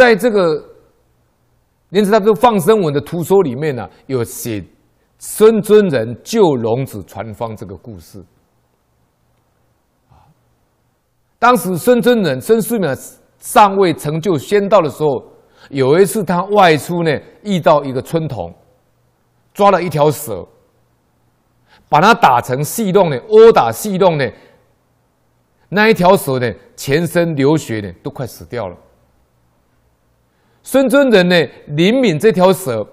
[0.00, 0.64] 在这个
[1.90, 4.64] 莲池大师放生文的图说里面呢、有写
[5.18, 8.24] 孙尊人救龙子传方这个故事。
[11.38, 12.98] 当时孙尊人孙思邈
[13.40, 15.22] 尚未成就仙道的时候，
[15.68, 17.10] 有一次他外出呢，
[17.42, 18.54] 遇到一个村童，
[19.52, 20.48] 抓了一条蛇，
[21.90, 24.26] 把它打成细洞呢，殴打细洞呢，
[25.68, 28.74] 那一条蛇呢，全身流血呢，都快死掉了。
[30.62, 31.34] 孙尊人呢，
[31.68, 32.86] 怜悯这条蛇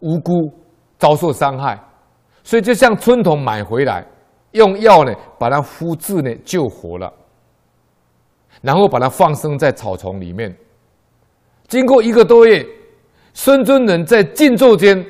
[0.00, 0.52] 无辜
[0.98, 1.80] 遭受伤害，
[2.42, 4.04] 所以就向村童买回来，
[4.50, 7.10] 用药呢把它敷治呢救活了，
[8.60, 10.54] 然后把它放生在草丛里面。
[11.68, 12.66] 经过一个多月，
[13.32, 15.04] 孙尊人在静坐间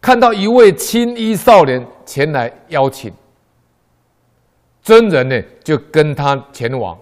[0.00, 3.12] 看到一位青衣少年前来邀请，
[4.82, 6.96] 尊人呢就跟他前往，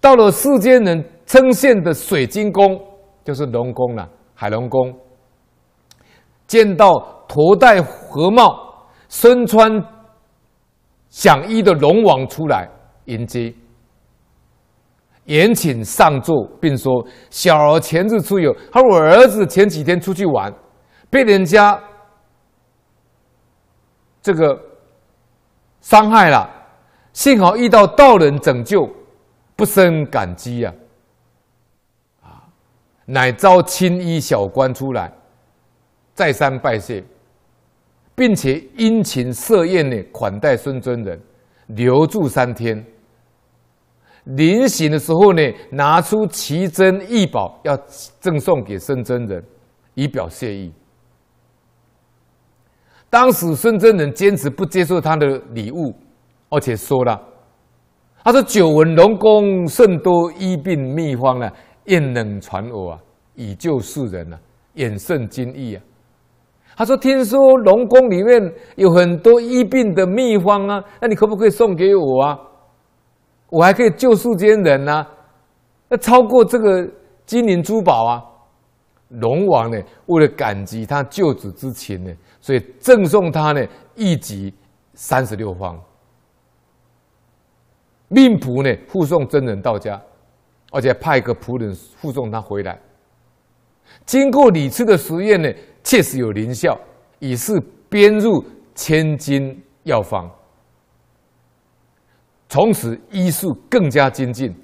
[0.00, 1.04] 到了世间人。
[1.28, 2.80] 称羡的水晶宫
[3.22, 4.98] 就是龙宫了，海龙宫。
[6.46, 6.94] 见到
[7.28, 9.70] 头戴褐帽、身穿
[11.10, 12.66] 响衣的龙王出来
[13.04, 13.52] 迎接，
[15.26, 20.50] 延请上座，并说：“小儿前日出游，他说我儿子前几天出去玩，
[21.10, 21.78] 被人家
[24.22, 24.58] 这个
[25.82, 26.48] 伤害了，
[27.12, 28.88] 幸好遇到道人拯救，
[29.54, 30.72] 不胜感激呀。”
[33.10, 35.10] 乃召青衣小官出来，
[36.12, 37.02] 再三拜谢，
[38.14, 41.18] 并且殷勤设宴呢款待孙尊人，
[41.68, 42.84] 留住三天。
[44.24, 47.74] 临行的时候呢，拿出奇珍异宝要
[48.20, 49.42] 赠送给孙尊人，
[49.94, 50.70] 以表谢意。
[53.08, 55.94] 当时孙真人坚持不接受他的礼物，
[56.50, 57.18] 而且说了
[58.22, 61.50] ：“他说久闻龙宫甚多医病秘方呢。”
[61.88, 63.00] 愿能传我啊，
[63.34, 64.40] 以救世人啊，
[64.74, 65.82] 远胜金义啊。
[66.76, 68.40] 他说：“听说龙宫里面
[68.76, 72.38] 有很多医病的秘方啊，那你可不可以送给我啊？
[73.50, 75.04] 我还可以救世间人呐，
[75.88, 76.88] 那超过这个
[77.26, 78.24] 金银珠宝啊。”
[79.08, 83.66] 龙王呢，为了感激他救子之情呢，所以赠送他呢
[83.96, 84.52] 一集
[84.92, 85.80] 三十六方，
[88.08, 90.00] 命仆呢护送真人到家。
[90.70, 92.78] 而且派一个仆人护送他回来。
[94.04, 95.50] 经过几次的实验呢，
[95.82, 96.78] 确实有灵效，
[97.18, 97.58] 已是
[97.88, 100.30] 编入千金药方。
[102.48, 104.54] 从此医术更加精进，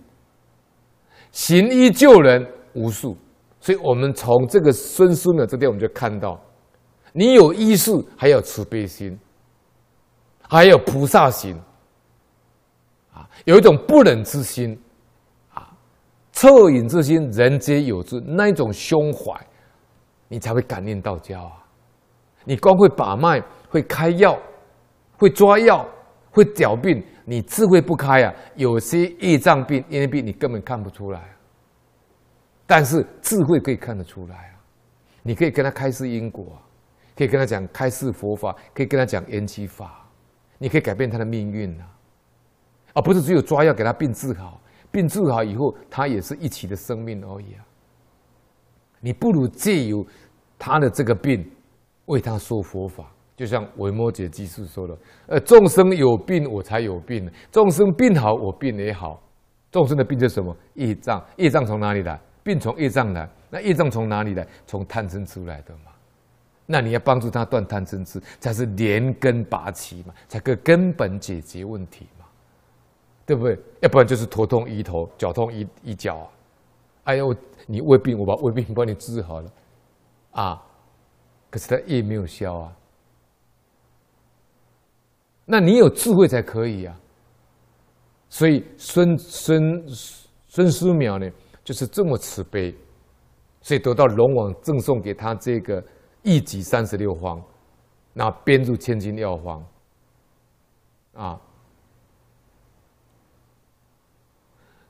[1.32, 3.16] 行医救人无数。
[3.60, 6.38] 所以，我们从这个孙思邈这边，我们就看到，
[7.12, 9.18] 你有医术，还有慈悲心，
[10.46, 11.58] 还有菩萨心，
[13.14, 14.78] 啊，有一种不忍之心。
[16.44, 18.20] 恻隐之心，人皆有之。
[18.20, 19.34] 那一种胸怀，
[20.28, 21.64] 你才会感应道交啊！
[22.44, 24.38] 你光会把脉、会开药、
[25.16, 25.88] 会抓药、
[26.30, 28.34] 会矫病，你智慧不开啊！
[28.56, 31.34] 有些业障病、阴病，你根本看不出来。
[32.66, 34.60] 但是智慧可以看得出来啊！
[35.22, 36.58] 你可以跟他开示因果，
[37.16, 40.06] 可以跟他讲开示佛法，可以跟他讲缘起法，
[40.58, 41.88] 你可以改变他的命运啊！
[42.92, 44.60] 而不是只有抓药给他病治好。
[44.94, 47.66] 病治好以后，他也是一起的生命而已啊！
[49.00, 50.06] 你不如借由
[50.56, 51.44] 他的这个病，
[52.04, 54.96] 为他说佛法，就像维摩诘居士说的
[55.26, 59.20] ：“呃，众生有病，我才有病；众生病好，我病也好。
[59.72, 60.56] 众生的病是什么？
[60.74, 62.16] 业障，业障从哪里来？
[62.44, 63.28] 病从业障来。
[63.50, 64.46] 那业障从哪里来？
[64.64, 65.90] 从贪嗔出来的嘛。
[66.66, 72.06] 那你要帮助他断贪嗔痴，才是连根拔起嘛，才可根本解决问题。”
[73.26, 73.58] 对不对？
[73.80, 76.28] 要不然就是头痛医头，脚痛医医脚啊！
[77.04, 77.34] 哎呦，
[77.66, 79.50] 你胃病，我把胃病帮你治好了，
[80.32, 80.62] 啊！
[81.50, 82.76] 可是他业没有消啊。
[85.46, 87.00] 那你有智慧才可以啊。
[88.28, 89.88] 所以孙孙
[90.48, 91.30] 孙思邈呢，
[91.62, 92.74] 就是这么慈悲，
[93.62, 95.82] 所以得到龙王赠送给他这个
[96.22, 97.42] 一集三十六方，
[98.12, 99.66] 那编入千金药方，
[101.14, 101.40] 啊。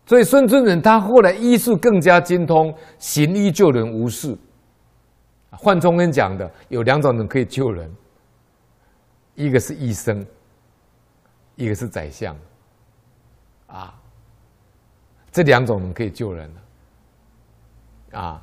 [0.06, 4.36] 所以孙尊人他后来医术更加精通，行医救人无数。
[5.50, 7.90] 换中恩讲的有两种人可以救人，
[9.34, 10.26] 一个是医生，
[11.54, 12.36] 一个是宰相，
[13.66, 13.94] 啊，
[15.32, 16.50] 这两种人可以救人
[18.12, 18.42] 啊。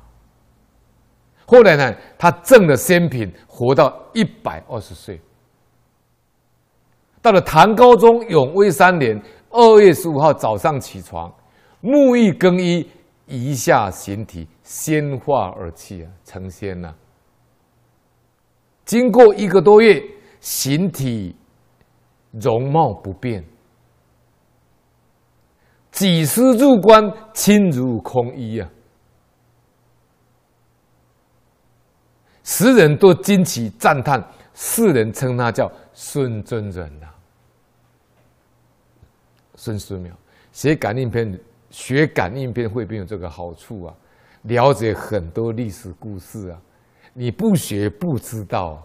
[1.46, 5.20] 后来呢，他挣了仙品，活到一百二十岁。
[7.20, 11.32] 到了唐高宗永徽三年二月十五号早上起床。
[11.82, 12.88] 沐浴更衣，
[13.26, 16.96] 移下形体，仙化而去啊，成仙了。
[18.84, 20.02] 经过一个多月，
[20.40, 21.34] 形体
[22.30, 23.44] 容貌不变，
[25.90, 28.70] 几时入关，轻如空衣啊！
[32.44, 37.06] 时人都惊奇赞叹，世人称他叫孙真人呐、
[39.54, 40.10] 孙思邈
[40.50, 41.38] 写感应篇，
[41.72, 43.94] 学感应篇会不会有这个好处啊？
[44.42, 46.60] 了解很多历史故事啊！
[47.14, 48.80] 你不学不知道。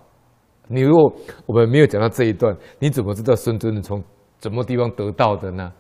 [0.67, 1.13] 你如果
[1.45, 4.03] 我们没有讲到这一段，你怎么知道孙真人从
[4.39, 5.73] 什么地方得到的呢？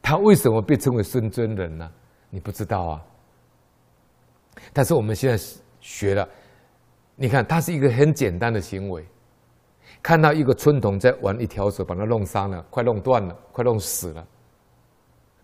[0.00, 1.90] 他为什么被称为孙真人呢？
[2.30, 3.02] 你不知道啊。
[4.72, 5.44] 但是我们现在
[5.80, 6.28] 学了，
[7.16, 9.04] 你看，他是一个很简单的行为。
[10.00, 14.26] 看到一个村童在玩一条蛇，把他弄伤了，快弄断了，快弄死了。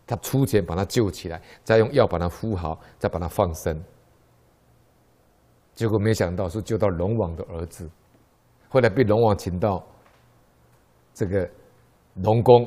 [0.08, 3.78] 他出钱把他救起来，再用药把他敷好，再把他放生。
[5.74, 7.88] 结果没想到是救到龙王的儿子，
[8.70, 9.86] 后来被龙王请到
[11.12, 11.48] 这个
[12.14, 12.66] 龙宫，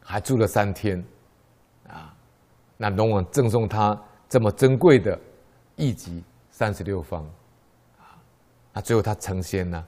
[0.00, 1.04] 还住了三天，
[1.88, 2.14] 啊，
[2.76, 5.18] 那龙王赠送他这么珍贵的
[5.74, 7.24] 一级三十六方，
[7.98, 8.16] 啊，
[8.72, 9.84] 那最后他成仙了。